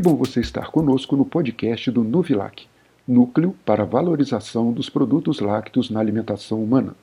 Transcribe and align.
bom 0.00 0.16
você 0.16 0.40
estar 0.40 0.70
conosco 0.70 1.14
no 1.14 1.26
podcast 1.26 1.90
do 1.90 2.02
Nuvilac, 2.02 2.66
Núcleo 3.06 3.54
para 3.66 3.84
Valorização 3.84 4.72
dos 4.72 4.88
Produtos 4.88 5.40
Lácteos 5.40 5.90
na 5.90 6.00
Alimentação 6.00 6.64
Humana. 6.64 6.94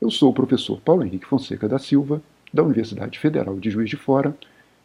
Eu 0.00 0.08
sou 0.08 0.30
o 0.30 0.32
professor 0.32 0.80
Paulo 0.80 1.02
Henrique 1.02 1.26
Fonseca 1.26 1.68
da 1.68 1.80
Silva, 1.80 2.22
da 2.54 2.62
Universidade 2.62 3.18
Federal 3.18 3.58
de 3.58 3.70
Juiz 3.70 3.90
de 3.90 3.96
Fora, 3.96 4.36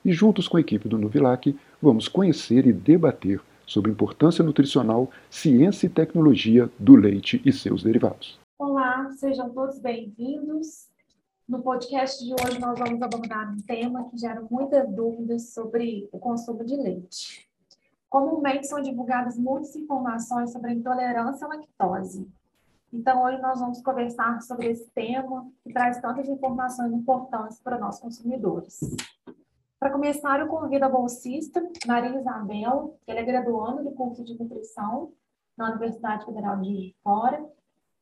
e 0.03 0.11
juntos 0.11 0.47
com 0.47 0.57
a 0.57 0.61
equipe 0.61 0.89
do 0.89 0.97
Nuvilac 0.97 1.55
vamos 1.79 2.07
conhecer 2.07 2.66
e 2.66 2.73
debater 2.73 3.39
sobre 3.67 3.91
importância 3.91 4.43
nutricional, 4.43 5.11
ciência 5.29 5.85
e 5.85 5.89
tecnologia 5.89 6.71
do 6.79 6.95
leite 6.95 7.39
e 7.45 7.54
seus 7.54 7.83
derivados. 7.83 8.39
Olá, 8.57 9.12
sejam 9.12 9.51
todos 9.51 9.77
bem-vindos. 9.77 10.88
No 11.45 11.61
podcast 11.61 12.23
de 12.23 12.33
hoje, 12.33 12.57
nós 12.57 12.79
vamos 12.79 13.02
abordar 13.02 13.51
um 13.51 13.57
tema 13.57 14.09
que 14.09 14.17
gera 14.17 14.41
muitas 14.49 14.89
dúvidas 14.89 15.53
sobre 15.53 16.07
o 16.09 16.17
consumo 16.17 16.63
de 16.63 16.77
leite. 16.77 17.49
Comumente 18.09 18.65
são 18.65 18.81
divulgadas 18.81 19.38
muitas 19.38 19.75
informações 19.75 20.53
sobre 20.53 20.71
a 20.71 20.73
intolerância 20.73 21.45
à 21.45 21.49
lactose. 21.49 22.31
Então, 22.93 23.23
hoje 23.23 23.41
nós 23.41 23.59
vamos 23.59 23.81
conversar 23.81 24.41
sobre 24.41 24.67
esse 24.67 24.89
tema 24.91 25.45
que 25.61 25.73
traz 25.73 25.99
tantas 25.99 26.29
informações 26.29 26.93
importantes 26.93 27.59
para 27.59 27.77
nós 27.77 27.99
consumidores. 27.99 28.79
Para 29.77 29.91
começar, 29.91 30.39
eu 30.39 30.48
convido 30.48 30.85
a 30.85 30.89
bolsista 30.89 31.62
Maria 31.85 32.17
Isabel, 32.17 32.98
que 33.03 33.12
ela 33.12 33.20
é 33.20 33.23
graduanda 33.23 33.84
do 33.84 33.91
curso 33.91 34.23
de 34.23 34.39
nutrição 34.39 35.12
na 35.57 35.71
Universidade 35.71 36.23
Federal 36.23 36.62
de 36.62 36.95
Fora 37.03 37.45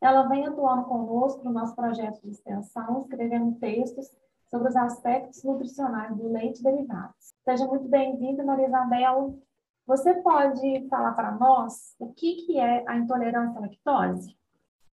ela 0.01 0.23
vem 0.23 0.47
atuando 0.47 0.85
conosco 0.85 1.43
no 1.43 1.51
nosso 1.51 1.75
projeto 1.75 2.19
de 2.21 2.31
extensão, 2.31 2.99
escrevendo 2.99 3.55
textos 3.59 4.09
sobre 4.49 4.69
os 4.69 4.75
aspectos 4.75 5.43
nutricionais 5.43 6.17
do 6.17 6.27
leite 6.27 6.59
e 6.59 6.63
derivados. 6.63 7.33
Seja 7.45 7.67
muito 7.67 7.87
bem-vinda, 7.87 8.43
Maria 8.43 8.67
Isabel. 8.67 9.39
Você 9.85 10.15
pode 10.15 10.87
falar 10.89 11.11
para 11.11 11.31
nós 11.31 11.95
o 11.99 12.11
que, 12.13 12.45
que 12.45 12.59
é 12.59 12.83
a 12.87 12.97
intolerância 12.97 13.59
à 13.59 13.61
lactose? 13.61 14.35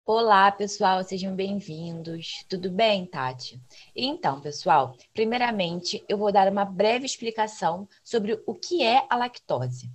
Olá, 0.06 0.52
pessoal, 0.52 1.04
sejam 1.04 1.36
bem-vindos. 1.36 2.46
Tudo 2.50 2.70
bem, 2.70 3.06
Tati? 3.06 3.62
Então, 3.96 4.40
pessoal, 4.40 4.94
primeiramente 5.14 6.04
eu 6.08 6.18
vou 6.18 6.32
dar 6.32 6.52
uma 6.52 6.64
breve 6.64 7.06
explicação 7.06 7.88
sobre 8.04 8.42
o 8.46 8.54
que 8.54 8.84
é 8.84 9.06
a 9.10 9.16
lactose. 9.16 9.90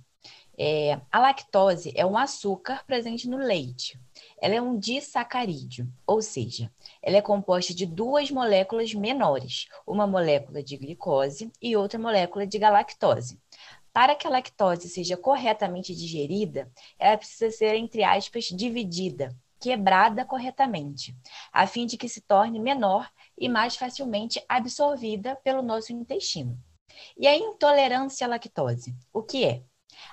É, 0.57 0.99
a 1.11 1.19
lactose 1.19 1.91
é 1.95 2.05
um 2.05 2.15
açúcar 2.15 2.85
presente 2.85 3.27
no 3.27 3.37
leite. 3.37 3.99
Ela 4.39 4.55
é 4.55 4.61
um 4.61 4.77
disacarídeo, 4.77 5.87
ou 6.05 6.21
seja, 6.21 6.71
ela 7.01 7.17
é 7.17 7.21
composta 7.21 7.73
de 7.73 7.87
duas 7.87 8.29
moléculas 8.29 8.93
menores, 8.93 9.67
uma 9.85 10.05
molécula 10.05 10.61
de 10.61 10.77
glicose 10.77 11.51
e 11.59 11.75
outra 11.75 11.97
molécula 11.97 12.45
de 12.45 12.59
galactose. 12.59 13.39
Para 13.91 14.15
que 14.15 14.27
a 14.27 14.29
lactose 14.29 14.89
seja 14.89 15.17
corretamente 15.17 15.95
digerida, 15.95 16.71
ela 16.99 17.17
precisa 17.17 17.49
ser, 17.49 17.75
entre 17.75 18.03
aspas, 18.03 18.45
dividida, 18.45 19.35
quebrada 19.59 20.25
corretamente, 20.25 21.15
a 21.51 21.65
fim 21.65 21.85
de 21.85 21.97
que 21.97 22.09
se 22.09 22.21
torne 22.21 22.59
menor 22.59 23.09
e 23.37 23.49
mais 23.49 23.75
facilmente 23.75 24.43
absorvida 24.47 25.35
pelo 25.37 25.61
nosso 25.61 25.93
intestino. 25.93 26.59
E 27.17 27.25
a 27.27 27.35
intolerância 27.35 28.27
à 28.27 28.29
lactose, 28.29 28.95
o 29.11 29.23
que 29.23 29.45
é? 29.45 29.63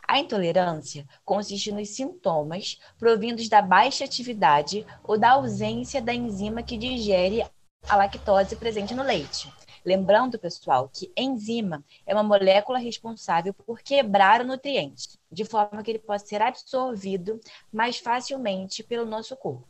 A 0.07 0.19
intolerância 0.19 1.07
consiste 1.25 1.71
nos 1.73 1.91
sintomas 1.91 2.79
provindos 2.99 3.49
da 3.49 3.63
baixa 3.63 4.05
atividade 4.05 4.87
ou 5.05 5.19
da 5.19 5.33
ausência 5.33 6.01
da 6.03 6.13
enzima 6.13 6.63
que 6.63 6.77
digere 6.77 7.45
a 7.89 7.97
lactose 7.97 8.57
presente 8.57 8.95
no 8.95 9.03
leite. 9.03 9.53
Lembrando, 9.85 10.39
pessoal, 10.39 10.91
que 10.93 11.11
enzima 11.17 11.83
é 12.05 12.13
uma 12.13 12.23
molécula 12.23 12.79
responsável 12.79 13.55
por 13.55 13.81
quebrar 13.81 14.43
o 14.43 14.47
nutriente, 14.47 15.19
de 15.33 15.45
forma 15.45 15.83
que 15.83 15.91
ele 15.91 15.99
possa 15.99 16.27
ser 16.27 16.43
absorvido 16.43 17.41
mais 17.73 17.99
facilmente 17.99 18.83
pelo 18.83 19.07
nosso 19.07 19.35
corpo. 19.37 19.67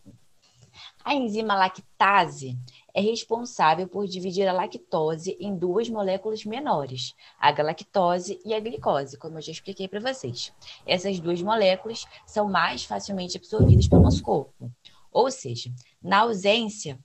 A 1.04 1.14
enzima 1.14 1.54
lactase 1.54 2.58
é 2.94 3.00
responsável 3.00 3.86
por 3.88 4.06
dividir 4.06 4.46
a 4.48 4.52
lactose 4.52 5.36
em 5.40 5.56
duas 5.56 5.88
moléculas 5.88 6.44
menores, 6.44 7.14
a 7.38 7.50
galactose 7.52 8.40
e 8.44 8.54
a 8.54 8.60
glicose, 8.60 9.18
como 9.18 9.38
eu 9.38 9.42
já 9.42 9.52
expliquei 9.52 9.88
para 9.88 10.00
vocês. 10.00 10.52
Essas 10.86 11.20
duas 11.20 11.42
moléculas 11.42 12.04
são 12.26 12.48
mais 12.48 12.84
facilmente 12.84 13.36
absorvidas 13.36 13.88
pelo 13.88 14.02
nosso 14.02 14.22
corpo. 14.22 14.70
Ou 15.12 15.30
seja, 15.30 15.72
na 16.02 16.20
ausência 16.20 16.98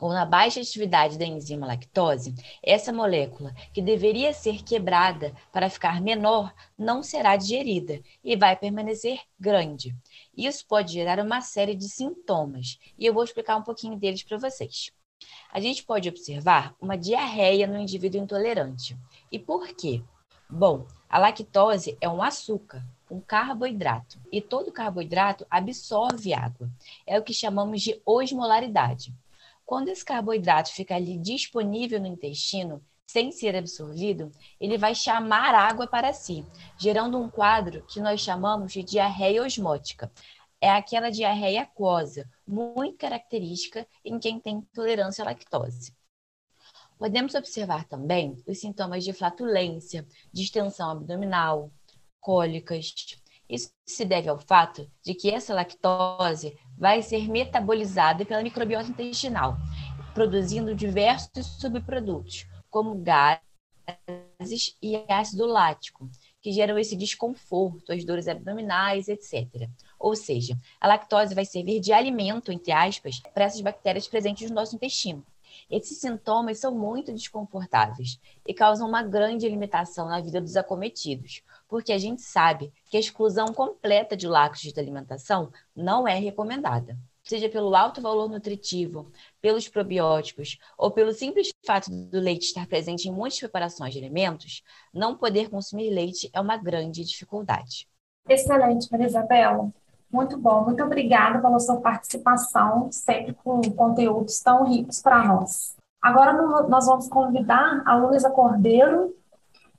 ou 0.00 0.10
na 0.12 0.24
baixa 0.24 0.60
atividade 0.60 1.16
da 1.16 1.24
enzima 1.24 1.66
lactose, 1.66 2.34
essa 2.62 2.92
molécula, 2.92 3.54
que 3.72 3.80
deveria 3.80 4.32
ser 4.32 4.62
quebrada 4.62 5.32
para 5.52 5.70
ficar 5.70 6.00
menor, 6.00 6.52
não 6.76 7.02
será 7.02 7.36
digerida 7.36 8.00
e 8.22 8.36
vai 8.36 8.56
permanecer 8.56 9.20
grande. 9.38 9.94
Isso 10.36 10.66
pode 10.66 10.92
gerar 10.92 11.20
uma 11.20 11.40
série 11.40 11.74
de 11.74 11.88
sintomas, 11.88 12.78
e 12.98 13.06
eu 13.06 13.14
vou 13.14 13.24
explicar 13.24 13.56
um 13.56 13.62
pouquinho 13.62 13.96
deles 13.96 14.22
para 14.22 14.36
vocês. 14.36 14.92
A 15.52 15.60
gente 15.60 15.84
pode 15.84 16.08
observar 16.08 16.74
uma 16.80 16.96
diarreia 16.96 17.66
no 17.66 17.78
indivíduo 17.78 18.20
intolerante. 18.20 18.96
E 19.30 19.38
por 19.38 19.68
quê? 19.68 20.02
Bom, 20.48 20.86
a 21.08 21.18
lactose 21.18 21.96
é 22.00 22.08
um 22.08 22.22
açúcar, 22.22 22.84
um 23.10 23.20
carboidrato, 23.20 24.18
e 24.32 24.40
todo 24.40 24.72
carboidrato 24.72 25.46
absorve 25.50 26.34
água. 26.34 26.68
É 27.06 27.18
o 27.18 27.22
que 27.22 27.32
chamamos 27.32 27.82
de 27.82 28.00
osmolaridade. 28.04 29.14
Quando 29.64 29.88
esse 29.88 30.04
carboidrato 30.04 30.72
fica 30.72 30.94
ali 30.94 31.16
disponível 31.16 32.00
no 32.00 32.06
intestino, 32.06 32.82
sem 33.06 33.30
ser 33.30 33.54
absorvido, 33.54 34.30
ele 34.60 34.76
vai 34.76 34.94
chamar 34.94 35.54
água 35.54 35.86
para 35.86 36.12
si, 36.12 36.44
gerando 36.76 37.18
um 37.18 37.28
quadro 37.28 37.82
que 37.86 38.00
nós 38.00 38.20
chamamos 38.20 38.72
de 38.72 38.82
diarreia 38.82 39.42
osmótica. 39.42 40.10
É 40.64 40.70
aquela 40.70 41.10
diarreia 41.10 41.60
aquosa, 41.60 42.26
muito 42.48 42.96
característica 42.96 43.86
em 44.02 44.18
quem 44.18 44.40
tem 44.40 44.54
intolerância 44.56 45.22
à 45.22 45.26
lactose. 45.26 45.94
Podemos 46.98 47.34
observar 47.34 47.84
também 47.84 48.42
os 48.46 48.60
sintomas 48.60 49.04
de 49.04 49.12
flatulência, 49.12 50.06
distensão 50.32 50.90
abdominal, 50.90 51.70
cólicas. 52.18 52.94
Isso 53.46 53.70
se 53.84 54.06
deve 54.06 54.30
ao 54.30 54.38
fato 54.38 54.90
de 55.04 55.12
que 55.12 55.30
essa 55.30 55.52
lactose 55.52 56.58
vai 56.78 57.02
ser 57.02 57.28
metabolizada 57.28 58.24
pela 58.24 58.42
microbiota 58.42 58.88
intestinal, 58.88 59.58
produzindo 60.14 60.74
diversos 60.74 61.44
subprodutos, 61.60 62.46
como 62.70 62.94
gases 62.94 63.44
e 64.82 64.96
ácido 65.12 65.44
lático, 65.44 66.08
que 66.40 66.52
geram 66.52 66.78
esse 66.78 66.96
desconforto, 66.96 67.92
as 67.92 68.02
dores 68.02 68.28
abdominais, 68.28 69.08
etc. 69.08 69.68
Ou 70.04 70.14
seja, 70.14 70.54
a 70.78 70.86
lactose 70.86 71.34
vai 71.34 71.46
servir 71.46 71.80
de 71.80 71.90
alimento, 71.90 72.52
entre 72.52 72.70
aspas, 72.70 73.20
para 73.32 73.44
essas 73.44 73.62
bactérias 73.62 74.06
presentes 74.06 74.50
no 74.50 74.54
nosso 74.54 74.76
intestino. 74.76 75.24
Esses 75.70 75.96
sintomas 75.96 76.58
são 76.58 76.76
muito 76.76 77.10
desconfortáveis 77.10 78.20
e 78.46 78.52
causam 78.52 78.86
uma 78.86 79.02
grande 79.02 79.48
limitação 79.48 80.06
na 80.06 80.20
vida 80.20 80.42
dos 80.42 80.58
acometidos, 80.58 81.42
porque 81.66 81.90
a 81.90 81.96
gente 81.96 82.20
sabe 82.20 82.70
que 82.90 82.98
a 82.98 83.00
exclusão 83.00 83.46
completa 83.54 84.14
de 84.14 84.28
lácteos 84.28 84.74
da 84.74 84.82
alimentação 84.82 85.50
não 85.74 86.06
é 86.06 86.18
recomendada. 86.18 86.98
Seja 87.22 87.48
pelo 87.48 87.74
alto 87.74 88.02
valor 88.02 88.28
nutritivo, 88.28 89.10
pelos 89.40 89.68
probióticos 89.68 90.58
ou 90.76 90.90
pelo 90.90 91.14
simples 91.14 91.50
fato 91.64 91.90
do 91.90 92.20
leite 92.20 92.44
estar 92.44 92.66
presente 92.66 93.08
em 93.08 93.10
muitas 93.10 93.38
preparações 93.38 93.94
de 93.94 94.00
alimentos, 94.00 94.62
não 94.92 95.16
poder 95.16 95.48
consumir 95.48 95.88
leite 95.88 96.28
é 96.34 96.38
uma 96.38 96.58
grande 96.58 97.02
dificuldade. 97.02 97.88
Excelente, 98.28 98.86
Maria 98.92 99.06
Isabela. 99.06 99.72
Muito 100.14 100.38
bom, 100.38 100.62
muito 100.62 100.80
obrigada 100.80 101.40
pela 101.40 101.58
sua 101.58 101.80
participação, 101.80 102.86
sempre 102.92 103.34
com 103.34 103.60
conteúdos 103.72 104.38
tão 104.38 104.62
ricos 104.62 105.02
para 105.02 105.24
nós. 105.24 105.74
Agora 106.00 106.32
nós 106.68 106.86
vamos 106.86 107.08
convidar 107.08 107.82
a 107.84 107.96
Luísa 107.96 108.30
Cordeiro. 108.30 109.12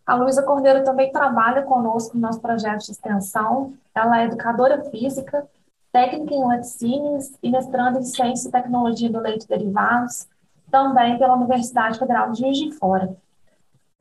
A 0.06 0.14
Luísa 0.16 0.44
Cordeiro 0.44 0.84
também 0.84 1.10
trabalha 1.10 1.62
conosco 1.62 2.16
no 2.16 2.22
nosso 2.24 2.42
projeto 2.42 2.84
de 2.84 2.92
extensão. 2.92 3.76
Ela 3.96 4.24
é 4.24 4.26
educadora 4.26 4.84
física, 4.92 5.48
técnica 5.94 6.34
em 6.34 6.44
laticínios 6.44 7.32
e 7.42 7.50
mestranda 7.50 8.00
em 8.00 8.04
Ciência 8.04 8.50
e 8.50 8.52
Tecnologia 8.52 9.10
do 9.10 9.22
Leite 9.22 9.48
Derivados, 9.48 10.28
também 10.70 11.18
pela 11.18 11.36
Universidade 11.36 11.98
Federal 11.98 12.34
de 12.34 12.42
Juiz 12.42 12.58
de 12.58 12.72
Fora. 12.74 13.16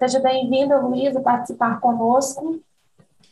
Seja 0.00 0.18
bem-vinda, 0.18 0.80
Luísa, 0.80 1.20
a 1.20 1.22
participar 1.22 1.78
conosco. 1.78 2.60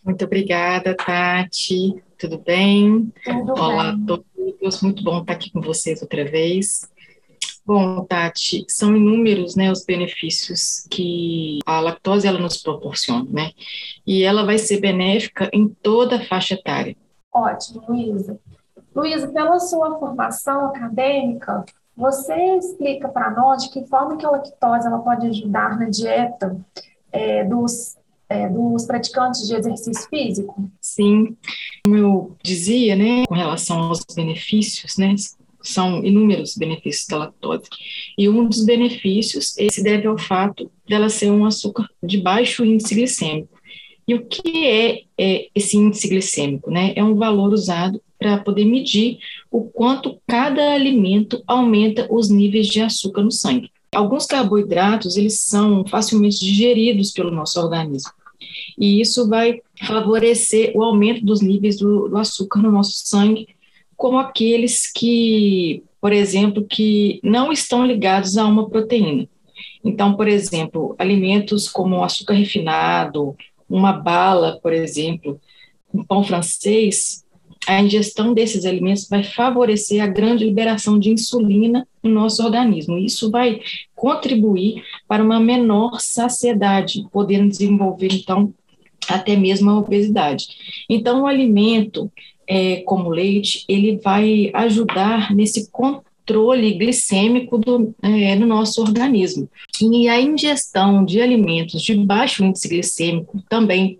Muito 0.04 0.24
obrigada, 0.24 0.96
Tati. 0.96 2.00
Tudo 2.22 2.38
bem? 2.38 3.12
Tudo 3.24 3.52
Olá 3.54 3.90
bem. 3.90 4.04
a 4.04 4.06
todos, 4.06 4.80
muito 4.80 5.02
bom 5.02 5.22
estar 5.22 5.32
aqui 5.32 5.50
com 5.50 5.60
vocês 5.60 6.00
outra 6.02 6.24
vez. 6.24 6.88
Bom, 7.66 8.04
Tati, 8.04 8.64
são 8.68 8.96
inúmeros, 8.96 9.56
né, 9.56 9.72
os 9.72 9.84
benefícios 9.84 10.86
que 10.88 11.58
a 11.66 11.80
lactose 11.80 12.28
ela 12.28 12.38
nos 12.38 12.62
proporciona, 12.62 13.28
né? 13.28 13.50
E 14.06 14.22
ela 14.22 14.46
vai 14.46 14.56
ser 14.56 14.78
benéfica 14.78 15.50
em 15.52 15.66
toda 15.66 16.14
a 16.14 16.24
faixa 16.24 16.54
etária. 16.54 16.96
Ótimo, 17.34 17.82
Luísa. 17.88 18.38
Luísa, 18.94 19.26
pela 19.26 19.58
sua 19.58 19.98
formação 19.98 20.66
acadêmica, 20.66 21.64
você 21.96 22.36
explica 22.56 23.08
para 23.08 23.32
nós 23.32 23.64
de 23.64 23.70
que 23.70 23.84
forma 23.88 24.16
que 24.16 24.24
a 24.24 24.30
lactose 24.30 24.86
ela 24.86 25.00
pode 25.00 25.26
ajudar 25.26 25.76
na 25.76 25.90
dieta 25.90 26.56
é, 27.10 27.42
dos 27.42 27.96
é, 28.32 28.48
dos 28.48 28.86
praticantes 28.86 29.46
de 29.46 29.54
exercício 29.54 30.08
físico? 30.08 30.70
Sim, 30.80 31.36
como 31.84 31.96
eu 31.96 32.36
dizia, 32.42 32.94
né, 32.94 33.26
com 33.26 33.34
relação 33.34 33.78
aos 33.80 34.04
benefícios, 34.14 34.96
né, 34.96 35.14
são 35.60 36.04
inúmeros 36.04 36.56
benefícios 36.56 37.06
da 37.06 37.18
lactose. 37.18 37.64
E 38.16 38.28
um 38.28 38.48
dos 38.48 38.64
benefícios 38.64 39.54
se 39.70 39.82
deve 39.82 40.06
ao 40.06 40.18
fato 40.18 40.70
dela 40.88 41.08
ser 41.08 41.30
um 41.30 41.44
açúcar 41.44 41.88
de 42.02 42.18
baixo 42.18 42.64
índice 42.64 42.94
glicêmico. 42.94 43.58
E 44.06 44.14
o 44.14 44.26
que 44.26 44.66
é, 44.66 45.02
é 45.16 45.48
esse 45.54 45.76
índice 45.76 46.08
glicêmico? 46.08 46.70
Né? 46.70 46.92
É 46.96 47.04
um 47.04 47.14
valor 47.14 47.52
usado 47.52 48.00
para 48.18 48.38
poder 48.38 48.64
medir 48.64 49.18
o 49.50 49.62
quanto 49.62 50.18
cada 50.26 50.72
alimento 50.72 51.42
aumenta 51.46 52.06
os 52.10 52.28
níveis 52.28 52.66
de 52.66 52.80
açúcar 52.80 53.22
no 53.22 53.30
sangue. 53.30 53.70
Alguns 53.94 54.26
carboidratos, 54.26 55.16
eles 55.16 55.40
são 55.40 55.84
facilmente 55.86 56.40
digeridos 56.40 57.12
pelo 57.12 57.30
nosso 57.30 57.60
organismo. 57.60 58.10
E 58.78 59.00
isso 59.00 59.28
vai 59.28 59.60
favorecer 59.86 60.72
o 60.74 60.82
aumento 60.82 61.24
dos 61.24 61.40
níveis 61.40 61.78
do, 61.78 62.08
do 62.08 62.16
açúcar 62.16 62.60
no 62.60 62.70
nosso 62.70 62.92
sangue, 63.06 63.48
como 63.96 64.18
aqueles 64.18 64.90
que, 64.90 65.82
por 66.00 66.12
exemplo, 66.12 66.64
que 66.64 67.20
não 67.22 67.52
estão 67.52 67.86
ligados 67.86 68.36
a 68.36 68.46
uma 68.46 68.68
proteína. 68.68 69.28
Então, 69.84 70.14
por 70.14 70.28
exemplo, 70.28 70.94
alimentos 70.98 71.68
como 71.68 72.02
açúcar 72.02 72.34
refinado, 72.34 73.36
uma 73.68 73.92
bala, 73.92 74.58
por 74.62 74.72
exemplo, 74.72 75.40
um 75.92 76.02
pão 76.02 76.22
francês, 76.22 77.24
a 77.66 77.80
ingestão 77.80 78.34
desses 78.34 78.64
alimentos 78.64 79.08
vai 79.08 79.22
favorecer 79.22 80.02
a 80.02 80.06
grande 80.06 80.44
liberação 80.44 80.98
de 80.98 81.10
insulina 81.10 81.86
no 82.02 82.10
nosso 82.10 82.44
organismo. 82.44 82.98
Isso 82.98 83.30
vai 83.30 83.60
contribuir 83.94 84.82
para 85.06 85.22
uma 85.22 85.38
menor 85.38 86.00
saciedade, 86.00 87.06
podendo 87.12 87.48
desenvolver, 87.48 88.08
então, 88.12 88.52
até 89.08 89.36
mesmo 89.36 89.70
a 89.70 89.78
obesidade. 89.78 90.48
Então, 90.88 91.22
o 91.22 91.26
alimento, 91.26 92.10
é, 92.46 92.76
como 92.82 93.08
leite, 93.08 93.64
ele 93.68 93.98
vai 93.98 94.50
ajudar 94.54 95.34
nesse 95.34 95.70
controle 95.70 96.72
glicêmico 96.74 97.58
do, 97.58 97.94
é, 98.02 98.34
no 98.34 98.46
nosso 98.46 98.80
organismo. 98.80 99.48
E 99.80 100.08
a 100.08 100.20
ingestão 100.20 101.04
de 101.04 101.20
alimentos 101.20 101.82
de 101.82 101.94
baixo 101.94 102.44
índice 102.44 102.68
glicêmico 102.68 103.42
também 103.48 103.98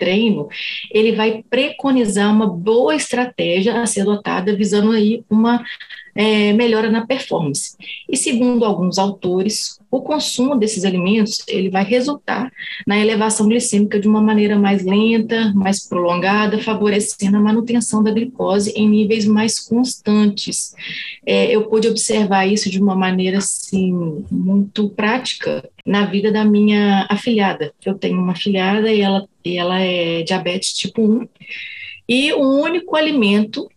pré-treino, 0.00 0.48
ele 0.90 1.12
vai 1.12 1.44
preconizar 1.48 2.34
uma 2.34 2.46
boa 2.46 2.96
estratégia 2.96 3.82
a 3.82 3.86
ser 3.86 4.00
adotada 4.00 4.56
visando 4.56 4.92
aí 4.92 5.22
uma 5.28 5.62
é, 6.14 6.52
melhora 6.52 6.90
na 6.90 7.06
performance. 7.06 7.76
E 8.08 8.16
segundo 8.16 8.64
alguns 8.64 8.98
autores, 8.98 9.78
o 9.90 10.00
consumo 10.00 10.56
desses 10.56 10.84
alimentos 10.84 11.42
ele 11.48 11.70
vai 11.70 11.84
resultar 11.84 12.50
na 12.86 12.98
elevação 12.98 13.48
glicêmica 13.48 13.98
de 13.98 14.08
uma 14.08 14.20
maneira 14.20 14.58
mais 14.58 14.84
lenta, 14.84 15.52
mais 15.54 15.86
prolongada, 15.88 16.58
favorecendo 16.58 17.36
a 17.36 17.40
manutenção 17.40 18.02
da 18.02 18.10
glicose 18.10 18.72
em 18.76 18.88
níveis 18.88 19.26
mais 19.26 19.60
constantes. 19.60 20.74
É, 21.24 21.54
eu 21.54 21.68
pude 21.68 21.88
observar 21.88 22.46
isso 22.46 22.70
de 22.70 22.80
uma 22.80 22.94
maneira 22.94 23.38
assim 23.38 24.24
muito 24.30 24.88
prática 24.90 25.68
na 25.84 26.06
vida 26.06 26.30
da 26.30 26.44
minha 26.44 27.06
afilhada. 27.08 27.72
Eu 27.84 27.94
tenho 27.94 28.20
uma 28.20 28.32
afilhada 28.32 28.92
e 28.92 29.00
ela, 29.00 29.26
e 29.44 29.56
ela 29.56 29.80
é 29.80 30.22
diabetes 30.22 30.72
tipo 30.72 31.02
1. 31.02 31.28
E 32.08 32.32
o 32.32 32.40
único 32.40 32.96
alimento 32.96 33.68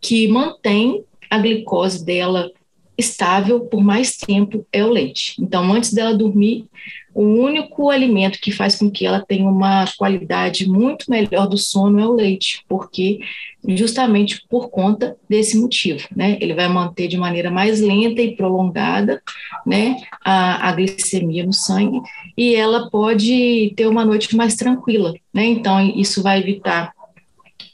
que 0.00 0.28
mantém 0.28 1.04
a 1.30 1.38
glicose 1.38 2.04
dela 2.04 2.50
estável 2.98 3.60
por 3.60 3.80
mais 3.80 4.16
tempo 4.16 4.66
é 4.72 4.84
o 4.84 4.90
leite. 4.90 5.36
Então, 5.40 5.72
antes 5.72 5.92
dela 5.92 6.16
dormir, 6.16 6.66
o 7.14 7.22
único 7.22 7.90
alimento 7.90 8.40
que 8.40 8.52
faz 8.52 8.76
com 8.76 8.90
que 8.90 9.06
ela 9.06 9.24
tenha 9.26 9.48
uma 9.48 9.84
qualidade 9.96 10.68
muito 10.68 11.10
melhor 11.10 11.48
do 11.48 11.56
sono 11.56 12.00
é 12.00 12.06
o 12.06 12.12
leite, 12.12 12.64
porque 12.68 13.20
justamente 13.66 14.44
por 14.48 14.68
conta 14.68 15.16
desse 15.28 15.58
motivo, 15.58 16.06
né? 16.14 16.38
Ele 16.40 16.54
vai 16.54 16.68
manter 16.68 17.08
de 17.08 17.16
maneira 17.16 17.50
mais 17.50 17.80
lenta 17.80 18.22
e 18.22 18.36
prolongada, 18.36 19.20
né, 19.66 19.96
a, 20.24 20.68
a 20.68 20.72
glicemia 20.72 21.44
no 21.44 21.52
sangue 21.52 22.00
e 22.36 22.54
ela 22.54 22.88
pode 22.90 23.72
ter 23.76 23.86
uma 23.86 24.04
noite 24.04 24.36
mais 24.36 24.54
tranquila, 24.54 25.14
né? 25.32 25.44
Então, 25.44 25.80
isso 25.80 26.22
vai 26.22 26.38
evitar 26.38 26.92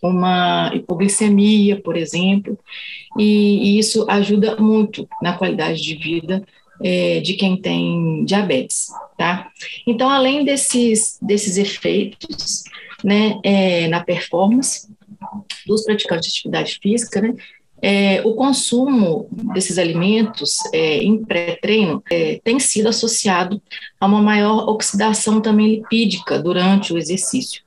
uma 0.03 0.71
hipoglicemia, 0.75 1.81
por 1.81 1.97
exemplo, 1.97 2.59
e, 3.19 3.77
e 3.77 3.79
isso 3.79 4.05
ajuda 4.09 4.57
muito 4.57 5.09
na 5.23 5.35
qualidade 5.35 5.81
de 5.83 5.95
vida 5.95 6.45
é, 6.83 7.21
de 7.21 7.35
quem 7.35 7.57
tem 7.57 8.25
diabetes, 8.25 8.89
tá? 9.17 9.51
Então, 9.87 10.09
além 10.09 10.45
desses, 10.45 11.19
desses 11.23 11.57
efeitos, 11.57 12.65
né, 13.03 13.39
é, 13.43 13.89
na 13.89 14.03
performance 14.03 14.89
dos 15.67 15.85
praticantes 15.85 16.33
de 16.33 16.39
atividade 16.39 16.79
física, 16.83 17.21
né, 17.21 17.35
é, 17.83 18.23
o 18.25 18.35
consumo 18.35 19.29
desses 19.53 19.77
alimentos 19.79 20.57
é, 20.73 21.03
em 21.03 21.23
pré-treino 21.23 22.03
é, 22.11 22.41
tem 22.43 22.59
sido 22.59 22.89
associado 22.89 23.61
a 24.01 24.07
uma 24.07 24.23
maior 24.23 24.69
oxidação 24.69 25.41
também 25.41 25.77
lipídica 25.77 26.39
durante 26.39 26.95
o 26.95 26.99
exercício 26.99 27.63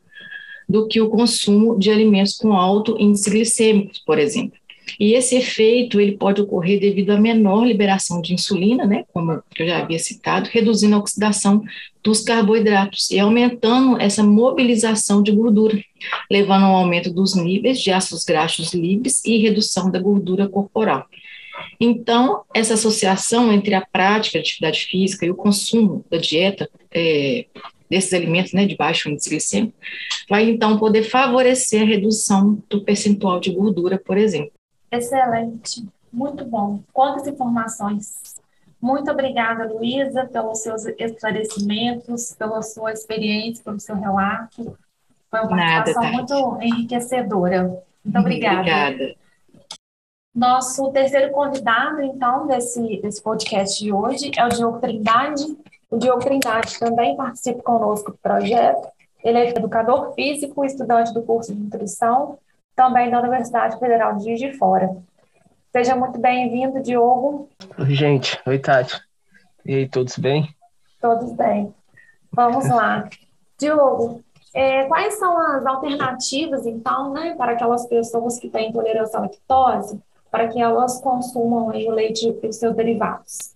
do 0.67 0.87
que 0.87 0.99
o 0.99 1.09
consumo 1.09 1.77
de 1.77 1.89
alimentos 1.89 2.35
com 2.37 2.53
alto 2.53 2.97
índice 2.99 3.29
glicêmico, 3.29 3.93
por 4.05 4.19
exemplo. 4.19 4.57
E 4.99 5.13
esse 5.13 5.35
efeito 5.35 5.99
ele 5.99 6.13
pode 6.13 6.41
ocorrer 6.41 6.79
devido 6.79 7.11
à 7.11 7.19
menor 7.19 7.65
liberação 7.65 8.21
de 8.21 8.33
insulina, 8.33 8.85
né, 8.85 9.03
como 9.13 9.31
eu 9.31 9.67
já 9.67 9.79
havia 9.79 9.99
citado, 9.99 10.49
reduzindo 10.51 10.95
a 10.95 10.99
oxidação 10.99 11.61
dos 12.03 12.21
carboidratos 12.21 13.11
e 13.11 13.19
aumentando 13.19 13.99
essa 13.99 14.23
mobilização 14.23 15.21
de 15.21 15.31
gordura, 15.31 15.77
levando 16.31 16.63
ao 16.63 16.75
aumento 16.75 17.11
dos 17.11 17.35
níveis 17.35 17.81
de 17.81 17.91
ácidos 17.91 18.23
graxos 18.23 18.73
livres 18.73 19.23
e 19.25 19.37
redução 19.37 19.91
da 19.91 19.99
gordura 19.99 20.47
corporal. 20.47 21.05
Então, 21.79 22.43
essa 22.53 22.73
associação 22.73 23.51
entre 23.51 23.73
a 23.73 23.85
prática 23.85 24.39
de 24.39 24.45
atividade 24.45 24.85
física 24.85 25.25
e 25.25 25.31
o 25.31 25.35
consumo 25.35 26.05
da 26.09 26.17
dieta 26.17 26.69
é, 26.91 27.45
desses 27.89 28.13
alimentos 28.13 28.53
né, 28.53 28.65
de 28.65 28.75
baixo 28.75 29.09
índice 29.09 29.29
glicêmico, 29.29 29.73
vai 30.29 30.49
então 30.49 30.77
poder 30.77 31.03
favorecer 31.03 31.81
a 31.81 31.85
redução 31.85 32.61
do 32.69 32.83
percentual 32.83 33.39
de 33.39 33.51
gordura, 33.51 33.97
por 33.97 34.17
exemplo. 34.17 34.51
Excelente, 34.91 35.85
muito 36.11 36.45
bom. 36.45 36.81
Quantas 36.91 37.27
informações. 37.27 38.35
Muito 38.79 39.09
obrigada, 39.09 39.71
Luísa, 39.71 40.25
pelos 40.25 40.59
seus 40.59 40.85
esclarecimentos, 40.85 42.35
pela 42.37 42.61
sua 42.61 42.93
experiência, 42.93 43.63
pelo 43.63 43.79
seu 43.79 43.95
relato. 43.95 44.77
Foi 45.29 45.39
uma 45.41 45.49
participação 45.49 46.03
Nada, 46.03 46.17
muito 46.17 46.61
enriquecedora. 46.61 47.83
Muito 48.03 48.19
obrigada. 48.19 48.59
Obrigada. 48.59 49.15
Nosso 50.37 50.91
terceiro 50.91 51.31
convidado, 51.31 51.99
então, 51.99 52.45
desse, 52.45 53.01
desse 53.01 53.23
podcast 53.23 53.83
de 53.83 53.91
hoje 53.91 54.29
é 54.37 54.45
o 54.45 54.49
Diogo 54.49 54.79
Trindade. 54.79 55.43
O 55.89 55.97
Diogo 55.97 56.19
Trindade 56.19 56.77
também 56.77 57.17
participa 57.17 57.63
conosco 57.63 58.11
do 58.11 58.17
projeto. 58.19 58.87
Ele 59.23 59.39
é 59.39 59.49
educador 59.49 60.13
físico, 60.13 60.63
estudante 60.63 61.11
do 61.11 61.23
curso 61.23 61.55
de 61.55 61.59
nutrição, 61.59 62.37
também 62.75 63.09
da 63.09 63.19
Universidade 63.19 63.79
Federal 63.79 64.15
de 64.15 64.25
Juiz 64.25 64.39
de 64.39 64.53
Fora. 64.53 64.95
Seja 65.71 65.95
muito 65.95 66.19
bem-vindo, 66.19 66.83
Diogo. 66.83 67.49
Oi, 67.79 67.95
gente. 67.95 68.39
Oi, 68.45 68.59
Tati. 68.59 69.01
E 69.65 69.73
aí, 69.73 69.89
todos 69.89 70.19
bem? 70.19 70.55
Todos 71.01 71.31
bem. 71.31 71.73
Vamos 72.31 72.69
lá. 72.69 73.09
Diogo, 73.57 74.21
é, 74.53 74.83
quais 74.83 75.17
são 75.17 75.35
as 75.35 75.65
alternativas, 75.65 76.67
então, 76.67 77.11
né, 77.11 77.33
para 77.35 77.53
aquelas 77.53 77.87
pessoas 77.87 78.37
que 78.37 78.51
têm 78.51 78.69
intolerância 78.69 79.17
à 79.17 79.21
lactose, 79.23 79.99
para 80.31 80.47
que 80.47 80.61
elas 80.61 81.01
consumam 81.01 81.69
aí, 81.69 81.87
o 81.87 81.91
leite 81.91 82.27
e 82.27 82.47
os 82.47 82.55
seus 82.55 82.75
derivados? 82.75 83.55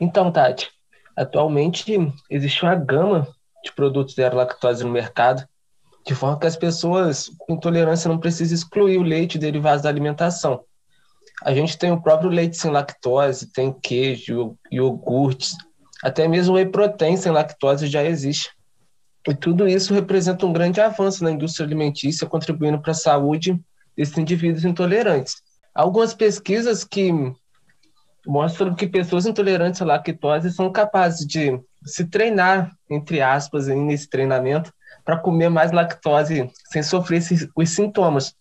Então, 0.00 0.30
Tati, 0.30 0.70
Atualmente, 1.16 2.12
existe 2.28 2.62
uma 2.62 2.74
gama 2.74 3.26
de 3.64 3.72
produtos 3.72 4.14
zero 4.14 4.36
lactose 4.36 4.84
no 4.84 4.90
mercado, 4.90 5.48
de 6.06 6.14
forma 6.14 6.38
que 6.38 6.46
as 6.46 6.56
pessoas 6.56 7.30
com 7.38 7.54
intolerância 7.54 8.06
não 8.06 8.18
precisam 8.18 8.54
excluir 8.54 8.98
o 8.98 9.02
leite 9.02 9.36
e 9.36 9.40
derivados 9.40 9.82
da 9.82 9.88
alimentação. 9.88 10.62
A 11.42 11.54
gente 11.54 11.78
tem 11.78 11.90
o 11.90 12.00
próprio 12.00 12.28
leite 12.28 12.58
sem 12.58 12.70
lactose, 12.70 13.50
tem 13.50 13.72
queijo, 13.72 14.56
iogurtes, 14.70 15.54
até 16.04 16.28
mesmo 16.28 16.54
whey 16.54 16.66
protein 16.66 17.16
sem 17.16 17.32
lactose 17.32 17.86
já 17.86 18.04
existe. 18.04 18.50
E 19.26 19.34
tudo 19.34 19.66
isso 19.66 19.94
representa 19.94 20.44
um 20.44 20.52
grande 20.52 20.82
avanço 20.82 21.24
na 21.24 21.32
indústria 21.32 21.66
alimentícia, 21.66 22.28
contribuindo 22.28 22.80
para 22.80 22.92
a 22.92 22.94
saúde 22.94 23.58
desses 23.96 24.16
indivíduos 24.18 24.66
intolerantes. 24.66 25.36
Algumas 25.76 26.14
pesquisas 26.14 26.84
que 26.84 27.12
mostram 28.26 28.74
que 28.74 28.86
pessoas 28.86 29.26
intolerantes 29.26 29.82
à 29.82 29.84
lactose 29.84 30.50
são 30.50 30.72
capazes 30.72 31.26
de 31.26 31.60
se 31.84 32.06
treinar, 32.06 32.72
entre 32.88 33.20
aspas, 33.20 33.66
nesse 33.66 34.08
treinamento, 34.08 34.72
para 35.04 35.18
comer 35.18 35.50
mais 35.50 35.72
lactose 35.72 36.50
sem 36.72 36.82
sofrer 36.82 37.18
esses, 37.18 37.46
os 37.54 37.68
sintomas. 37.68 38.34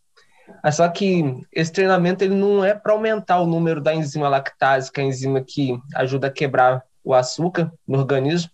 Mas 0.63 0.75
só 0.75 0.87
que 0.87 1.35
esse 1.51 1.73
treinamento 1.73 2.23
ele 2.23 2.35
não 2.35 2.63
é 2.63 2.73
para 2.73 2.93
aumentar 2.93 3.41
o 3.41 3.45
número 3.45 3.81
da 3.81 3.93
enzima 3.93 4.29
lactase, 4.29 4.89
que 4.89 5.01
é 5.01 5.03
a 5.03 5.07
enzima 5.07 5.41
que 5.41 5.77
ajuda 5.93 6.27
a 6.27 6.31
quebrar 6.31 6.83
o 7.03 7.13
açúcar 7.13 7.69
no 7.85 7.99
organismo, 7.99 8.49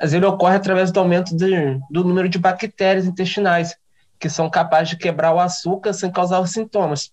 mas 0.00 0.12
ele 0.12 0.26
ocorre 0.26 0.56
através 0.56 0.90
do 0.90 0.98
aumento 0.98 1.36
de, 1.36 1.78
do 1.88 2.02
número 2.02 2.28
de 2.28 2.38
bactérias 2.38 3.06
intestinais, 3.06 3.76
que 4.18 4.28
são 4.28 4.50
capazes 4.50 4.90
de 4.90 4.96
quebrar 4.96 5.32
o 5.32 5.38
açúcar 5.38 5.92
sem 5.92 6.10
causar 6.10 6.40
os 6.40 6.50
sintomas. 6.50 7.12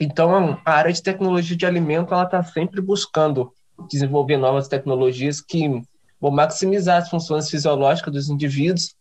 Então, 0.00 0.58
a 0.64 0.72
área 0.72 0.92
de 0.92 1.02
tecnologia 1.02 1.56
de 1.56 1.66
alimento 1.66 2.12
ela 2.12 2.24
está 2.24 2.42
sempre 2.42 2.80
buscando 2.80 3.52
desenvolver 3.88 4.36
novas 4.36 4.68
tecnologias 4.68 5.40
que 5.40 5.82
vão 6.20 6.30
maximizar 6.30 7.02
as 7.02 7.10
funções 7.10 7.50
fisiológicas 7.50 8.12
dos 8.12 8.28
indivíduos, 8.28 8.94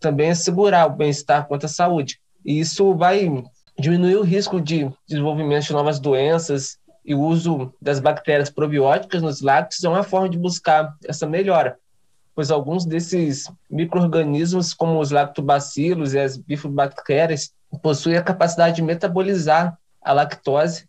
também 0.00 0.30
assegurar 0.30 0.86
o 0.86 0.96
bem-estar 0.96 1.46
quanto 1.46 1.66
à 1.66 1.68
saúde. 1.68 2.20
E 2.44 2.58
isso 2.58 2.94
vai 2.94 3.44
diminuir 3.78 4.16
o 4.16 4.22
risco 4.22 4.60
de 4.60 4.90
desenvolvimento 5.06 5.66
de 5.66 5.72
novas 5.72 5.98
doenças 5.98 6.78
e 7.04 7.14
o 7.14 7.20
uso 7.20 7.72
das 7.80 8.00
bactérias 8.00 8.50
probióticas 8.50 9.22
nos 9.22 9.40
lácteos 9.40 9.84
é 9.84 9.88
uma 9.88 10.02
forma 10.02 10.28
de 10.28 10.38
buscar 10.38 10.94
essa 11.04 11.26
melhora, 11.26 11.78
pois 12.34 12.50
alguns 12.50 12.84
desses 12.84 13.50
micro-organismos, 13.70 14.72
como 14.72 14.98
os 14.98 15.10
lactobacilos 15.10 16.14
e 16.14 16.18
as 16.18 16.36
bifidobactérias, 16.36 17.52
possuem 17.82 18.16
a 18.16 18.22
capacidade 18.22 18.76
de 18.76 18.82
metabolizar 18.82 19.76
a 20.04 20.12
lactose. 20.12 20.86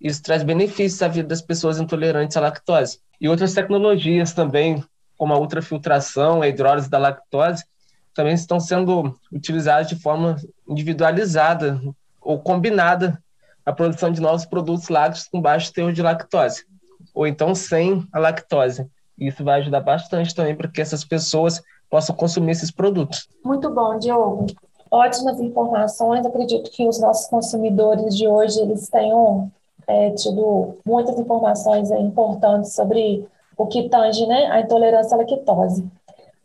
Isso 0.00 0.22
traz 0.22 0.42
benefícios 0.42 1.00
à 1.02 1.08
vida 1.08 1.28
das 1.28 1.40
pessoas 1.40 1.78
intolerantes 1.78 2.36
à 2.36 2.40
lactose. 2.40 3.00
E 3.20 3.28
outras 3.28 3.54
tecnologias 3.54 4.32
também, 4.32 4.84
como 5.16 5.32
a 5.32 5.38
ultrafiltração, 5.38 6.42
a 6.42 6.48
hidrólise 6.48 6.90
da 6.90 6.98
lactose, 6.98 7.64
também 8.12 8.34
estão 8.34 8.58
sendo 8.58 9.14
utilizadas 9.32 9.88
de 9.88 9.96
forma 9.96 10.36
individualizada 10.68 11.80
ou 12.20 12.38
combinada 12.40 13.22
a 13.64 13.72
produção 13.72 14.10
de 14.10 14.20
novos 14.20 14.46
produtos 14.46 14.88
lácteos 14.88 15.28
com 15.28 15.40
baixo 15.40 15.72
teor 15.72 15.92
de 15.92 16.02
lactose, 16.02 16.64
ou 17.14 17.26
então 17.26 17.54
sem 17.54 18.06
a 18.12 18.18
lactose. 18.18 18.88
Isso 19.18 19.42
vai 19.42 19.60
ajudar 19.60 19.80
bastante 19.80 20.34
também 20.34 20.54
para 20.54 20.68
que 20.68 20.80
essas 20.80 21.04
pessoas 21.04 21.62
possam 21.90 22.14
consumir 22.14 22.52
esses 22.52 22.70
produtos. 22.70 23.28
Muito 23.44 23.70
bom, 23.70 23.98
Diogo. 23.98 24.46
Ótimas 24.96 25.38
informações. 25.40 26.24
Acredito 26.24 26.70
que 26.70 26.88
os 26.88 26.98
nossos 26.98 27.26
consumidores 27.28 28.16
de 28.16 28.26
hoje 28.26 28.58
eles 28.60 28.88
tenham 28.88 29.50
é, 29.86 30.10
tido 30.12 30.78
muitas 30.86 31.18
informações 31.18 31.90
é, 31.90 32.00
importantes 32.00 32.72
sobre 32.72 33.28
o 33.58 33.66
que 33.66 33.90
tange 33.90 34.26
né, 34.26 34.46
a 34.46 34.60
intolerância 34.60 35.14
à 35.14 35.18
lactose. 35.18 35.86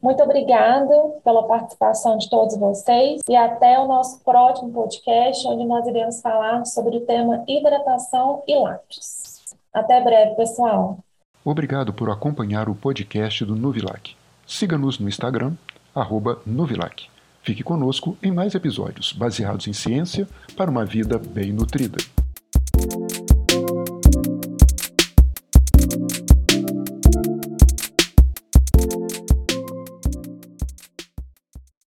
Muito 0.02 0.22
obrigada 0.22 0.94
pela 1.24 1.44
participação 1.44 2.18
de 2.18 2.30
todos 2.30 2.58
vocês 2.58 3.22
e 3.30 3.36
até 3.36 3.80
o 3.80 3.88
nosso 3.88 4.20
próximo 4.20 4.72
podcast, 4.72 5.48
onde 5.48 5.64
nós 5.64 5.88
iremos 5.88 6.20
falar 6.22 6.66
sobre 6.66 6.98
o 6.98 7.02
tema 7.02 7.44
hidratação 7.48 8.44
e 8.46 8.56
lácteos. 8.58 9.56
Até 9.74 10.02
breve, 10.02 10.36
pessoal. 10.36 10.98
Obrigado 11.46 11.94
por 11.94 12.10
acompanhar 12.10 12.68
o 12.68 12.76
podcast 12.76 13.46
do 13.46 13.56
Nuvilac. 13.56 14.16
Siga-nos 14.46 15.00
no 15.00 15.08
Instagram, 15.08 15.54
arroba 15.96 16.42
Nuvilac. 16.46 17.11
Fique 17.44 17.64
conosco 17.64 18.18
em 18.22 18.32
mais 18.32 18.54
episódios 18.54 19.14
baseados 19.14 19.68
em 19.68 19.74
ciência 19.74 20.28
para 20.56 20.70
uma 20.70 20.86
vida 20.86 21.18
bem 21.18 21.52
nutrida. 21.52 21.98